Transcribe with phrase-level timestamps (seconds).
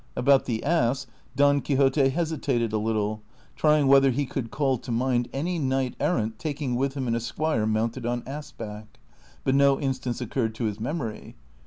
[0.15, 1.05] About the ass,
[1.35, 3.21] Don Quixote hesitated a little,
[3.55, 7.69] trying whether he could call to mind any knight errant taking with him an esqiiire
[7.69, 8.99] mounted on ass back,
[9.43, 11.35] but no instance occurred to his mem ory.